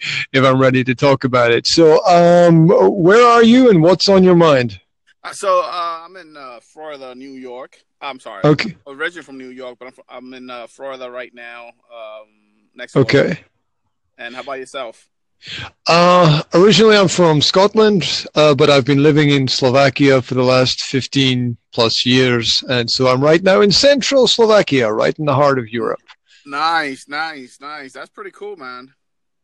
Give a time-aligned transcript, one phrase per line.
[0.32, 1.66] if I'm ready to talk about it.
[1.66, 4.80] So, um, where are you, and what's on your mind?
[5.24, 7.78] Uh, so uh, I'm in uh, Florida, New York.
[8.00, 8.42] I'm sorry.
[8.44, 8.76] Okay.
[8.86, 11.66] I'm originally from New York, but I'm, I'm in uh, Florida right now.
[11.66, 12.28] Um,
[12.74, 12.96] next.
[12.96, 13.40] Okay.
[14.16, 15.08] And how about yourself?
[15.86, 20.82] Uh, originally, I'm from Scotland, uh, but I've been living in Slovakia for the last
[20.82, 22.64] 15 plus years.
[22.68, 26.00] And so I'm right now in central Slovakia, right in the heart of Europe.
[26.44, 27.92] Nice, nice, nice.
[27.92, 28.92] That's pretty cool, man.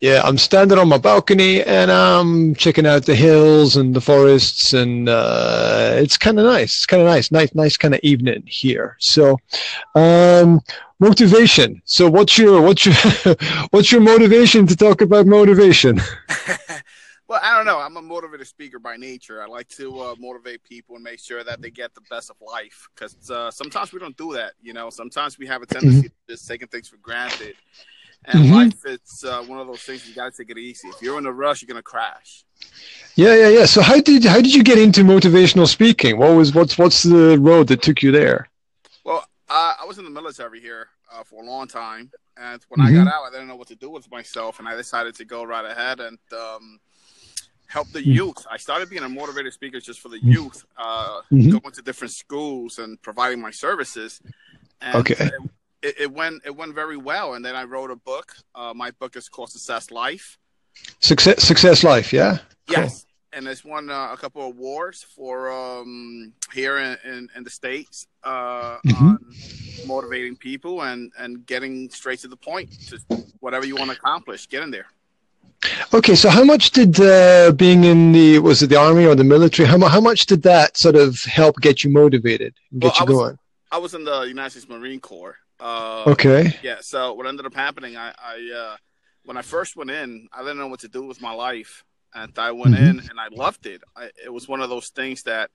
[0.01, 4.73] Yeah, I'm standing on my balcony and I'm checking out the hills and the forests,
[4.75, 6.75] and uh, it's kind of nice.
[6.75, 8.97] It's kind of nice, nice, nice kind of evening here.
[8.99, 9.39] So,
[9.95, 10.61] um,
[10.99, 11.81] motivation.
[11.85, 12.95] So, what's your what's your
[13.71, 16.01] what's your motivation to talk about motivation?
[17.29, 17.79] well, I don't know.
[17.79, 19.43] I'm a motivated speaker by nature.
[19.43, 22.37] I like to uh, motivate people and make sure that they get the best of
[22.45, 24.53] life because uh, sometimes we don't do that.
[24.61, 26.27] You know, sometimes we have a tendency mm-hmm.
[26.27, 27.55] to just taking things for granted
[28.27, 28.55] and mm-hmm.
[28.55, 30.89] life, it's uh, one of those things you got to take it easy.
[30.89, 32.45] If you're in a rush, you're gonna crash.
[33.17, 33.65] Yeah, yeah, yeah.
[33.67, 36.19] So how did how did you get into motivational speaking?
[36.19, 38.49] What was what's what's the road that took you there?
[39.05, 42.87] Well, uh, I was in the military here uh, for a long time, and when
[42.87, 43.01] mm-hmm.
[43.01, 45.25] I got out, I didn't know what to do with myself, and I decided to
[45.25, 46.81] go right ahead and um,
[47.67, 48.11] help the mm-hmm.
[48.11, 48.47] youth.
[48.51, 50.31] I started being a motivated speaker just for the mm-hmm.
[50.31, 51.51] youth, uh, mm-hmm.
[51.51, 54.21] going to different schools and providing my services.
[54.81, 55.33] And okay it,
[55.85, 57.35] it, went it went very well.
[57.35, 58.35] And then I wrote a book.
[58.55, 60.39] Uh, my book is called Success Life.
[61.01, 62.39] Success Success Life, yeah.
[62.69, 63.03] Yes.
[63.03, 63.11] Cool.
[63.37, 67.51] And it's won uh, a couple of awards for um, here in, in, in, the
[67.51, 69.07] states uh, mm-hmm.
[69.09, 69.19] on
[69.89, 72.71] motivating people and, and getting straight to the point.
[72.91, 74.87] To whatever you want to accomplish, get in there.
[75.93, 79.25] Okay, so how much did uh, being in the was it the army or the
[79.25, 79.67] military?
[79.67, 83.07] How, how much did that sort of help get you motivated, and get well, you
[83.07, 83.39] was, going?
[83.73, 86.55] I was in the United States Marine Corps, uh, okay.
[86.63, 86.79] Yeah.
[86.81, 88.77] So what ended up happening, I, I uh,
[89.25, 92.37] when I first went in, I didn't know what to do with my life, and
[92.39, 92.85] I went mm-hmm.
[92.85, 93.83] in and I loved it.
[93.97, 95.51] I, it was one of those things that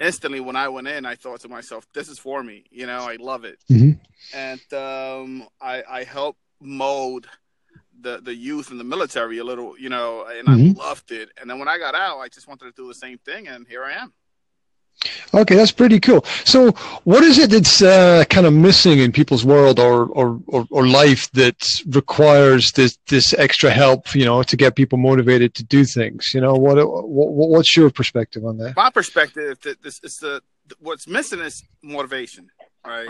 [0.00, 2.98] instantly when I went in, I thought to myself, "This is for me." You know,
[2.98, 3.92] I love it, mm-hmm.
[4.34, 7.26] and um, I, I helped mold
[8.00, 10.80] the the youth in the military a little, you know, and mm-hmm.
[10.80, 11.30] I loved it.
[11.40, 13.66] And then when I got out, I just wanted to do the same thing, and
[13.66, 14.12] here I am.
[15.34, 16.24] Okay, that's pretty cool.
[16.44, 16.70] So,
[17.04, 20.86] what is it that's uh, kind of missing in people's world or, or, or, or,
[20.86, 24.14] life that requires this this extra help?
[24.14, 26.32] You know, to get people motivated to do things.
[26.34, 28.74] You know, what, what what's your perspective on that?
[28.76, 30.42] My perspective is the
[30.80, 32.50] what's missing is motivation,
[32.84, 33.08] right?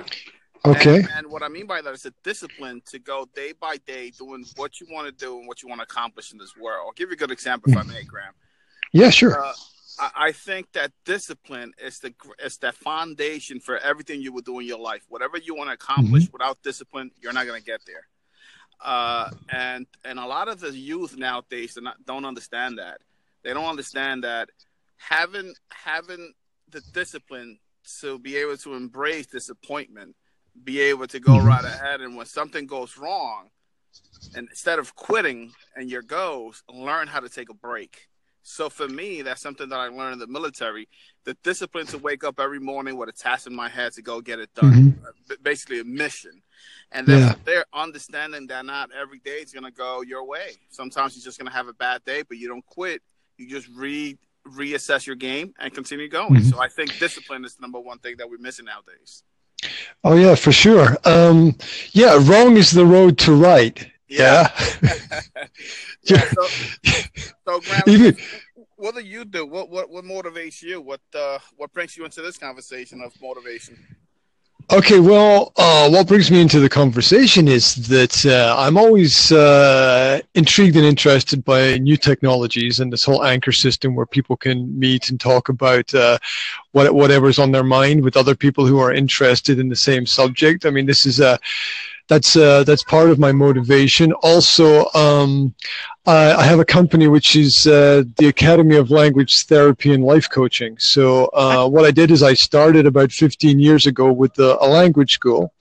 [0.64, 0.96] Okay.
[0.96, 4.10] And, and, what I mean by that is a discipline to go day by day
[4.10, 6.84] doing what you want to do and what you want to accomplish in this world.
[6.86, 8.32] I'll give you a good example, if I may, Graham.
[8.92, 9.38] Yeah, sure.
[9.38, 9.52] Uh,
[10.14, 12.12] I think that discipline is the
[12.44, 15.04] is the foundation for everything you will do in your life.
[15.08, 16.32] Whatever you want to accomplish mm-hmm.
[16.32, 18.06] without discipline, you're not going to get there.
[18.84, 23.00] Uh, and and a lot of the youth nowadays not, don't understand that.
[23.42, 24.50] They don't understand that
[24.96, 26.32] having having
[26.70, 27.58] the discipline
[28.00, 30.16] to be able to embrace disappointment,
[30.64, 31.46] be able to go mm-hmm.
[31.46, 33.48] right ahead, and when something goes wrong,
[34.34, 38.08] and instead of quitting and your goals, learn how to take a break
[38.48, 40.88] so for me, that's something that I learned in the military:
[41.24, 44.20] the discipline to wake up every morning with a task in my head to go
[44.20, 45.04] get it done, mm-hmm.
[45.04, 46.42] Uh, basically a mission.
[46.92, 47.34] And then yeah.
[47.44, 50.52] they're understanding that not every day is gonna go your way.
[50.70, 53.02] Sometimes you're just gonna have a bad day, but you don't quit.
[53.36, 56.34] You just re reassess your game and continue going.
[56.34, 56.50] Mm-hmm.
[56.50, 59.24] So I think discipline is the number one thing that we're missing nowadays.
[60.04, 60.96] Oh yeah, for sure.
[61.04, 61.56] Um,
[61.90, 63.90] yeah, wrong is the road to right.
[64.06, 64.52] Yeah.
[64.80, 64.92] yeah.
[66.06, 66.46] So, so
[68.78, 69.46] What do you do?
[69.46, 70.82] What what what motivates you?
[70.82, 73.78] What uh what brings you into this conversation of motivation?
[74.72, 80.20] Okay, well, uh, what brings me into the conversation is that uh, I'm always uh,
[80.34, 85.08] intrigued and interested by new technologies and this whole anchor system where people can meet
[85.08, 86.18] and talk about uh,
[86.72, 90.66] what whatever's on their mind with other people who are interested in the same subject.
[90.66, 91.38] I mean, this is a
[92.08, 94.12] that's uh, that's part of my motivation.
[94.22, 95.54] Also, um,
[96.06, 100.30] I, I, have a company which is uh, the Academy of Language Therapy and Life
[100.30, 100.76] Coaching.
[100.78, 105.12] So uh, what I did is I started about 15 years ago with a language
[105.12, 105.52] school,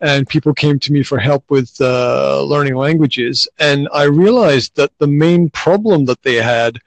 [0.00, 4.92] and people came to me for help with uh, learning languages, and I realized that
[4.98, 6.78] the main problem that they had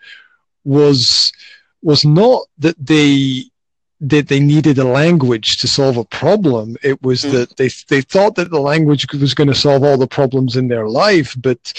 [0.64, 1.32] was
[1.82, 3.44] was not that they
[4.04, 6.76] that they needed a language to solve a problem.
[6.84, 7.32] It was mm.
[7.32, 10.68] that they they thought that the language was going to solve all the problems in
[10.68, 11.36] their life.
[11.40, 11.74] But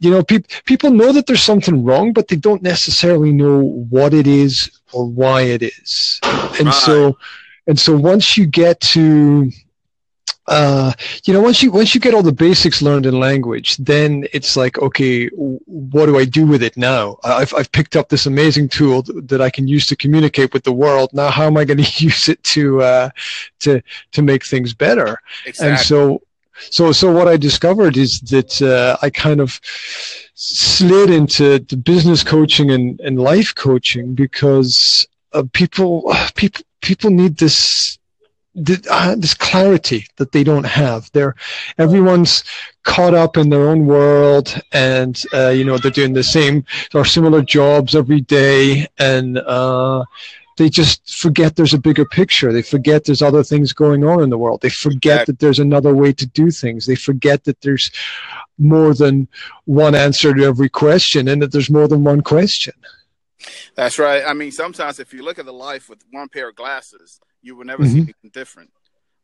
[0.00, 4.12] you know, people people know that there's something wrong, but they don't necessarily know what
[4.12, 6.20] it is or why it is.
[6.58, 6.74] And right.
[6.74, 7.16] so,
[7.66, 9.50] and so once you get to
[10.46, 10.92] uh,
[11.24, 14.56] you know, once you once you get all the basics learned in language, then it's
[14.56, 17.18] like, okay, what do I do with it now?
[17.24, 20.72] I've I've picked up this amazing tool that I can use to communicate with the
[20.72, 21.10] world.
[21.14, 23.10] Now, how am I going to use it to uh,
[23.60, 23.82] to
[24.12, 25.18] to make things better?
[25.46, 25.70] Exactly.
[25.70, 29.58] And so, so so what I discovered is that uh, I kind of
[30.34, 37.38] slid into the business coaching and, and life coaching because uh, people people people need
[37.38, 37.98] this
[38.90, 41.10] uh, this clarity that they don't have.
[41.12, 41.34] They're
[41.78, 42.44] everyone's
[42.84, 46.64] caught up in their own world, and uh, you know they're doing the same
[46.94, 50.04] or similar jobs every day, and uh,
[50.56, 52.52] they just forget there's a bigger picture.
[52.52, 54.60] They forget there's other things going on in the world.
[54.60, 56.86] They forget that there's another way to do things.
[56.86, 57.90] They forget that there's
[58.56, 59.26] more than
[59.64, 62.74] one answer to every question, and that there's more than one question.
[63.74, 64.22] That's right.
[64.24, 67.54] I mean, sometimes if you look at the life with one pair of glasses, you
[67.54, 67.92] will never mm-hmm.
[67.92, 68.70] see anything different.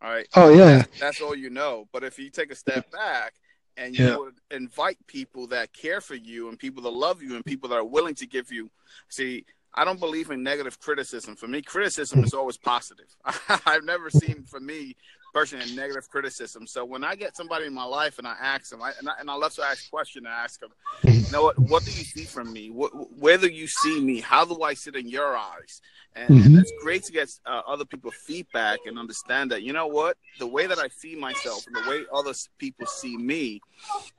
[0.02, 0.26] All right.
[0.36, 0.78] Oh yeah.
[0.78, 1.88] That's, that's, all you know.
[1.92, 3.34] But if you take a step back
[3.76, 4.06] and you
[4.50, 4.56] yeah.
[4.56, 7.84] invite people that care for you and people that love you and people that are
[7.84, 8.70] willing to give you,
[9.08, 9.44] see,
[9.74, 11.36] I don't believe in negative criticism.
[11.36, 13.06] For me, criticism is always positive.
[13.66, 14.96] I've never seen for me
[15.32, 16.66] person in negative criticism.
[16.66, 19.12] So when I get somebody in my life and I ask them, I, and, I,
[19.20, 20.70] and I love to ask questions, I ask them,
[21.04, 22.70] you know what, what do you see from me?
[22.70, 24.20] What, where do you see me?
[24.20, 25.80] How do I sit in your eyes?
[26.16, 26.46] And, mm-hmm.
[26.46, 30.16] and it's great to get uh, other people feedback and understand that, you know what,
[30.38, 33.60] the way that I see myself and the way other people see me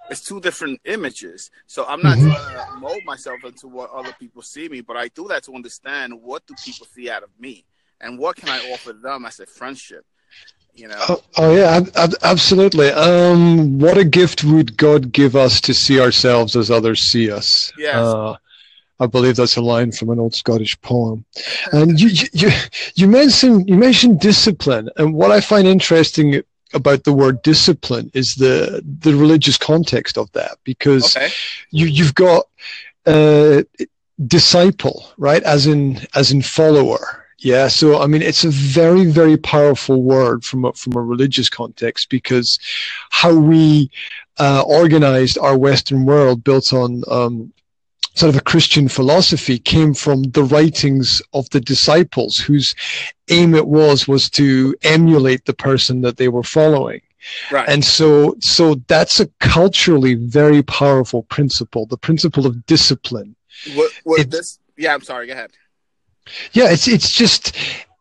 [0.09, 1.51] is two different images.
[1.67, 2.31] So I'm not mm-hmm.
[2.31, 5.53] trying to mold myself into what other people see me, but I do that to
[5.53, 7.65] understand what do people see out of me
[7.99, 10.05] and what can I offer them as a friendship
[10.75, 11.03] you know.
[11.09, 12.89] Oh, oh yeah, ab- ab- absolutely.
[12.89, 17.71] Um, what a gift would God give us to see ourselves as others see us?
[17.77, 17.95] Yes.
[17.95, 18.37] Uh,
[18.99, 21.25] I believe that's a line from an old Scottish poem.
[21.71, 22.49] And you, you,
[22.95, 26.41] you mentioned you mentioned discipline, and what I find interesting
[26.73, 31.29] about the word discipline is the the religious context of that, because okay.
[31.71, 32.45] you you've got
[33.05, 33.63] uh,
[34.27, 39.35] disciple, right, as in as in follower, yeah, so I mean, it's a very, very
[39.35, 42.59] powerful word from a, from a religious context because
[43.09, 43.89] how we
[44.37, 47.51] uh, organized our Western world, built on um,
[48.13, 52.75] sort of a Christian philosophy, came from the writings of the disciples, whose
[53.29, 57.01] aim it was was to emulate the person that they were following.
[57.51, 57.67] Right.
[57.67, 63.35] And so, so that's a culturally very powerful principle, the principle of discipline.
[63.73, 64.59] What, what this?
[64.77, 65.25] Yeah, I'm sorry.
[65.25, 65.51] Go ahead.
[66.53, 67.55] Yeah, it's it's just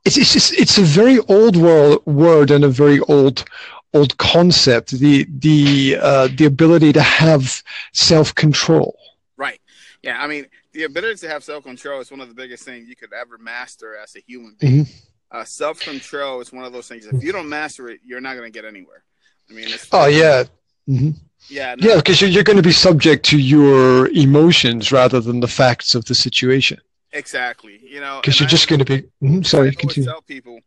[0.04, 3.44] it's it's just it's a very old world word and a very old
[3.92, 4.90] old concept.
[4.90, 7.62] The the uh, the ability to have
[7.92, 8.96] self control.
[9.36, 9.60] Right.
[10.02, 10.22] Yeah.
[10.22, 12.96] I mean, the ability to have self control is one of the biggest things you
[12.96, 14.84] could ever master as a human being.
[14.84, 15.36] Mm-hmm.
[15.36, 17.06] Uh, self control is one of those things.
[17.06, 19.04] If you don't master it, you're not going to get anywhere.
[19.48, 20.44] I mean, oh yeah.
[20.88, 21.10] Mm-hmm.
[21.48, 21.88] Yeah, no.
[21.88, 25.94] yeah, because you're, you're going to be subject to your emotions rather than the facts
[25.94, 26.78] of the situation.
[27.12, 27.80] Exactly.
[27.82, 29.02] You know, because you're just going to be.
[29.22, 30.08] Mm-hmm, sorry, continue.
[30.08, 30.60] Tell people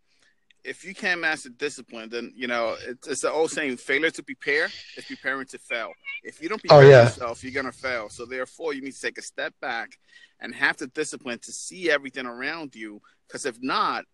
[0.63, 4.24] if you can't master discipline, then you know it's, it's the old saying: failure to
[4.24, 4.66] prepare
[4.98, 5.92] is preparing to fail.
[6.24, 7.04] If you don't oh, prepare oh, yeah.
[7.04, 8.10] yourself, you're gonna fail.
[8.10, 9.98] So therefore, you need to take a step back
[10.40, 13.01] and have the discipline to see everything around you.
[13.28, 14.06] Because if not,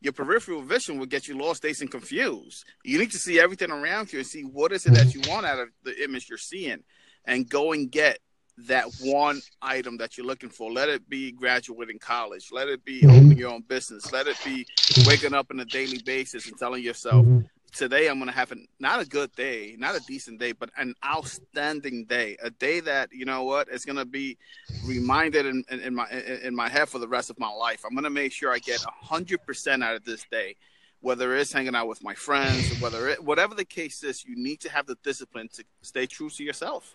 [0.00, 2.64] your peripheral vision will get you lost, dazed, and confused.
[2.84, 5.46] You need to see everything around you and see what is it that you want
[5.46, 6.82] out of the image you're seeing,
[7.24, 8.18] and go and get
[8.66, 10.70] that one item that you're looking for.
[10.70, 12.50] Let it be graduating college.
[12.52, 13.10] Let it be mm-hmm.
[13.10, 14.12] owning your own business.
[14.12, 14.66] Let it be
[15.06, 17.40] waking up on a daily basis and telling yourself, mm-hmm.
[17.72, 20.70] today I'm going to have a, not a good day, not a decent day, but
[20.76, 22.36] an outstanding day.
[22.42, 24.36] A day that, you know what, is going to be
[24.84, 27.84] reminded in, in, in my in, in my head for the rest of my life.
[27.84, 30.56] I'm going to make sure I get 100% out of this day
[31.02, 34.60] whether it's hanging out with my friends, whether it, whatever the case is, you need
[34.60, 36.94] to have the discipline to stay true to yourself.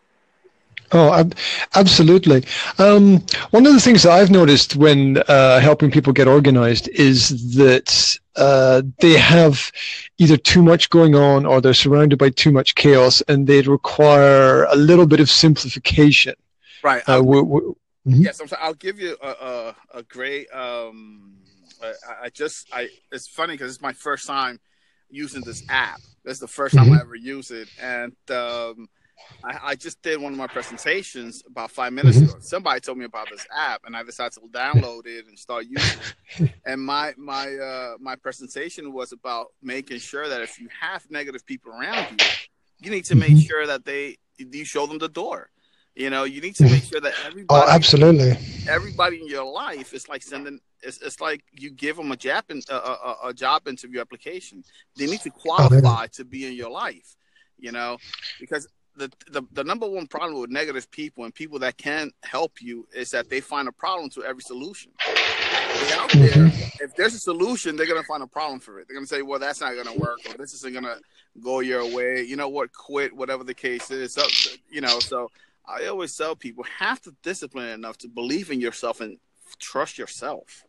[0.92, 1.30] Oh,
[1.74, 2.46] absolutely.
[2.78, 7.56] Um, one of the things that I've noticed when uh, helping people get organized is
[7.56, 9.72] that uh, they have
[10.18, 14.66] either too much going on or they're surrounded by too much chaos and they require
[14.66, 16.36] a little bit of simplification.
[16.84, 17.02] Right.
[17.10, 18.22] Uh, we're, we're, mm-hmm.
[18.22, 18.62] Yes, I'm sorry.
[18.62, 20.48] I'll give you a, a, a great.
[20.54, 21.38] Um,
[21.82, 22.90] I, I, just, I.
[23.12, 24.60] It's funny because it's my first time
[25.10, 26.00] using this app.
[26.24, 26.94] That's the 1st time mm-hmm.
[26.94, 28.88] I ever use it, and um,
[29.44, 32.30] I, I, just did one of my presentations about five minutes mm-hmm.
[32.30, 32.40] ago.
[32.42, 36.00] Somebody told me about this app, and I decided to download it and start using
[36.40, 36.54] it.
[36.66, 41.46] and my my uh, my presentation was about making sure that if you have negative
[41.46, 42.28] people around you,
[42.80, 43.40] you need to make mm-hmm.
[43.40, 45.50] sure that they you show them the door.
[45.96, 48.36] You know, you need to make sure that everybody, oh, absolutely,
[48.68, 52.46] everybody in your life is like sending it's, it's like you give them a job
[52.50, 54.64] in, a, a, a job interview application.
[54.96, 57.16] They need to qualify oh, to be in your life,
[57.58, 57.98] you know,
[58.40, 62.62] because the, the the number one problem with negative people and people that can't help
[62.62, 64.92] you is that they find a problem to every solution.
[65.94, 66.84] Out there, mm-hmm.
[66.84, 68.88] if there's a solution, they're gonna find a problem for it.
[68.88, 70.98] They're gonna say, "Well, that's not gonna work," or "This isn't gonna
[71.42, 72.72] go your way." You know what?
[72.74, 74.14] Quit, whatever the case is.
[74.14, 74.26] So,
[74.70, 75.30] you know, so
[75.68, 79.18] I always tell people have to discipline enough to believe in yourself and
[79.60, 80.65] trust yourself.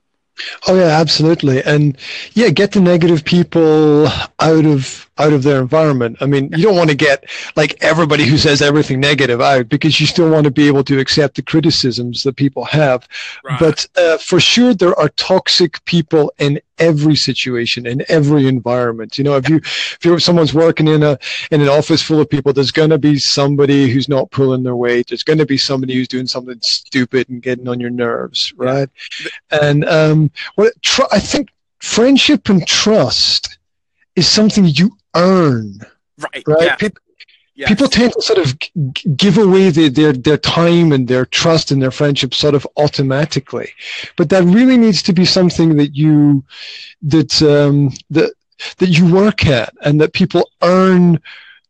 [0.66, 1.97] Oh yeah, absolutely, and
[2.35, 6.19] yeah, get the negative people out of out of their environment.
[6.21, 7.25] I mean, you don't want to get
[7.57, 10.99] like everybody who says everything negative out because you still want to be able to
[10.99, 13.09] accept the criticisms that people have.
[13.45, 13.59] Right.
[13.59, 19.25] But uh, for sure, there are toxic people in every situation in every environment you
[19.25, 21.19] know if you if you're someone's working in a
[21.50, 24.76] in an office full of people there's going to be somebody who's not pulling their
[24.76, 26.61] weight there's going to be somebody who's doing something
[26.96, 28.88] stupid and getting on your nerves right
[29.22, 29.58] yeah.
[29.62, 31.50] and um what tr- i think
[31.86, 33.58] friendship and trust
[34.16, 35.80] is something you earn.
[36.18, 36.42] Right.
[36.46, 36.62] Right.
[36.62, 36.76] Yeah.
[36.76, 37.02] People,
[37.54, 37.68] yes.
[37.68, 38.70] people tend to sort of g-
[39.16, 43.70] give away the, their their time and their trust and their friendship sort of automatically,
[44.16, 46.44] but that really needs to be something that you
[47.02, 48.32] that um, that
[48.78, 51.20] that you work at and that people earn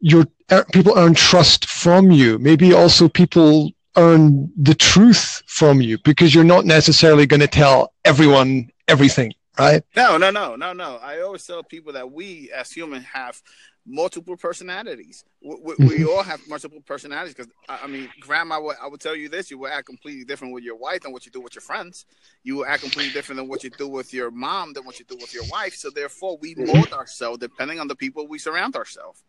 [0.01, 2.39] your er, people earn trust from you.
[2.39, 7.93] Maybe also people earn the truth from you because you're not necessarily going to tell
[8.05, 9.83] everyone everything right?
[9.95, 10.97] No, no, no, no, no.
[10.97, 13.41] I always tell people that we as humans have
[13.87, 15.25] multiple personalities.
[15.43, 16.09] We, we, we mm-hmm.
[16.09, 19.59] all have multiple personalities because I mean, Graham, would, I would tell you this: you
[19.59, 22.07] will act completely different with your wife than what you do with your friends.
[22.43, 25.05] You will act completely different than what you do with your mom than what you
[25.05, 25.75] do with your wife.
[25.75, 26.77] So therefore, we mm-hmm.
[26.77, 29.23] mold ourselves depending on the people we surround ourselves.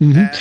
[0.00, 0.18] Mm-hmm.
[0.18, 0.38] And,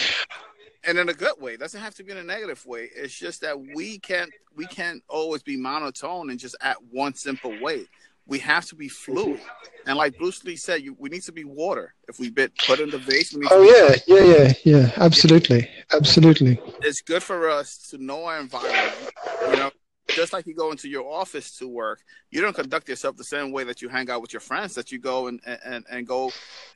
[0.87, 1.53] and in a good way.
[1.53, 2.89] It doesn't have to be in a negative way.
[2.95, 7.59] It's just that we can't we can't always be monotone and just act one simple
[7.61, 7.85] way
[8.27, 9.39] we have to be fluid.
[9.85, 11.93] And like Bruce Lee said, you, we need to be water.
[12.07, 16.59] If we bit put in the vase, oh yeah, yeah, yeah, yeah, absolutely, absolutely.
[16.81, 19.11] It's good for us to know our environment.
[19.49, 19.71] You know,
[20.07, 22.01] just like you go into your office to work,
[22.31, 24.73] you don't conduct yourself the same way that you hang out with your friends.
[24.73, 26.31] That you go and and, and go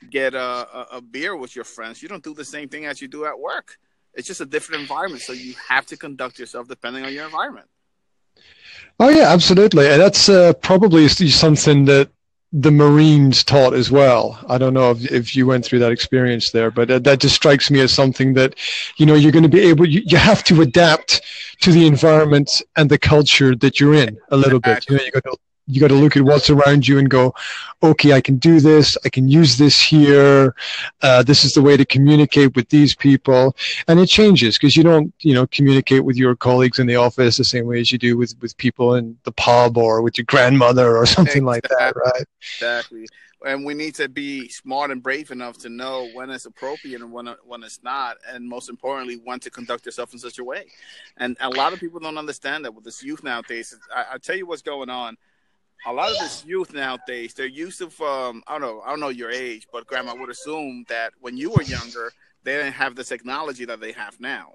[0.08, 2.00] get a, a beer with your friends.
[2.00, 3.76] You don't do the same thing as you do at work.
[4.14, 5.22] It's just a different environment.
[5.22, 7.68] So you have to conduct yourself depending on your environment.
[8.98, 12.10] Oh yeah, absolutely, and that's uh, probably something that
[12.52, 14.38] the Marines taught as well.
[14.48, 17.36] I don't know if, if you went through that experience there, but uh, that just
[17.36, 18.56] strikes me as something that,
[18.96, 21.22] you know, you're going to be able, you, you have to adapt
[21.60, 24.84] to the environment and the culture that you're in a little bit.
[24.88, 25.36] You know, you got to
[25.70, 27.34] you got to look at what's around you and go,
[27.82, 28.96] okay, I can do this.
[29.04, 30.54] I can use this here.
[31.02, 33.56] Uh, this is the way to communicate with these people.
[33.88, 37.36] And it changes because you don't, you know, communicate with your colleagues in the office
[37.36, 40.26] the same way as you do with, with people in the pub or with your
[40.26, 41.46] grandmother or something exactly.
[41.46, 42.24] like that, right?
[42.56, 43.06] Exactly.
[43.44, 47.10] And we need to be smart and brave enough to know when it's appropriate and
[47.10, 50.66] when when it's not, and most importantly, when to conduct yourself in such a way.
[51.16, 53.74] And a lot of people don't understand that with this youth nowadays.
[53.94, 55.16] I, I tell you what's going on
[55.86, 59.00] a lot of this youth nowadays, they're used to um I don't know, I don't
[59.00, 62.96] know your age, but grandma would assume that when you were younger, they didn't have
[62.96, 64.54] the technology that they have now.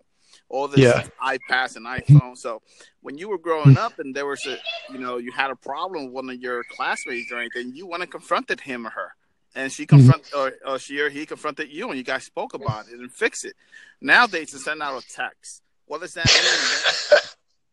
[0.49, 1.07] All this yeah.
[1.21, 2.37] iPads and iPhone.
[2.37, 2.61] So
[3.01, 4.57] when you were growing up and there was a
[4.91, 8.03] you know, you had a problem with one of your classmates or anything, you went
[8.03, 9.15] and confronted him or her.
[9.55, 10.69] And she confronted mm-hmm.
[10.69, 13.45] or, or she or he confronted you and you guys spoke about it and fix
[13.45, 13.55] it.
[14.01, 15.61] Nowadays to send out a text.
[15.85, 17.19] What does that mean?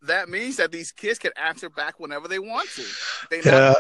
[0.03, 2.85] That means that these kids can answer back whenever they want to.
[3.31, 3.75] They yeah.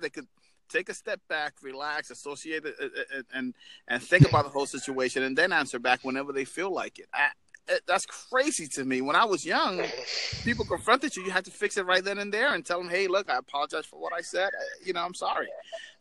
[0.00, 0.26] they could
[0.68, 3.54] take a step back, relax, associate it, uh, uh, and
[3.88, 7.06] and think about the whole situation, and then answer back whenever they feel like it.
[7.12, 7.28] I,
[7.68, 7.82] it.
[7.86, 9.00] That's crazy to me.
[9.00, 9.82] When I was young,
[10.44, 11.24] people confronted you.
[11.24, 13.36] You had to fix it right then and there and tell them, "Hey, look, I
[13.38, 14.50] apologize for what I said.
[14.84, 15.48] You know, I'm sorry,"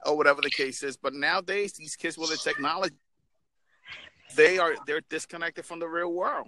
[0.06, 0.98] or whatever the case is.
[0.98, 2.96] But nowadays, these kids with the technology,
[4.36, 6.48] they are they're disconnected from the real world.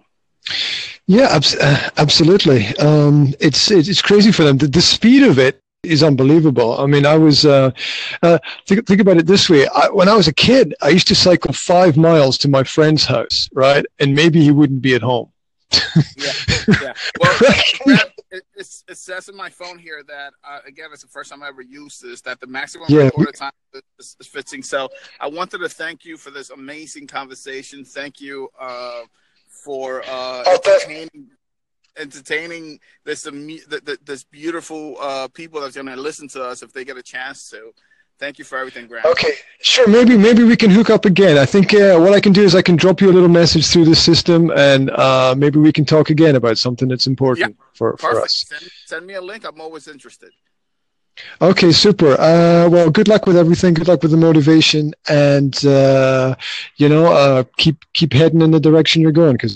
[1.07, 2.67] Yeah, uh, absolutely.
[2.77, 4.57] Um, it's it's crazy for them.
[4.57, 6.79] The, the, speed of it is unbelievable.
[6.79, 7.71] I mean, I was uh,
[8.21, 9.67] uh, think think about it this way.
[9.67, 13.05] I, when I was a kid, I used to cycle five miles to my friend's
[13.05, 13.85] house, right?
[13.99, 15.31] And maybe he wouldn't be at home.
[16.17, 16.31] yeah,
[16.81, 16.93] yeah.
[17.19, 17.99] Well,
[18.31, 21.47] it, it, says in my phone here that uh, again, it's the first time I
[21.47, 22.21] ever used this.
[22.21, 23.03] That the maximum yeah.
[23.03, 23.51] recorded time
[23.99, 24.63] is, is, fixing.
[24.63, 24.89] So
[25.19, 27.83] I wanted to thank you for this amazing conversation.
[27.83, 28.49] Thank you.
[28.59, 29.01] Uh,
[29.63, 31.29] for uh, entertaining,
[31.97, 33.27] entertaining this
[34.03, 37.49] this beautiful uh, people that's going to listen to us if they get a chance
[37.49, 37.71] to.
[38.19, 39.07] Thank you for everything, Graham.
[39.07, 39.87] Okay, sure.
[39.87, 41.39] Maybe maybe we can hook up again.
[41.39, 43.65] I think uh, what I can do is I can drop you a little message
[43.67, 47.65] through the system, and uh, maybe we can talk again about something that's important yeah,
[47.73, 48.45] for, for us.
[48.47, 49.43] Send, send me a link.
[49.43, 50.31] I'm always interested.
[51.41, 52.11] Okay, super.
[52.13, 53.73] Uh, well, good luck with everything.
[53.73, 56.35] Good luck with the motivation, and uh,
[56.77, 59.55] you know, uh, keep keep heading in the direction you're going because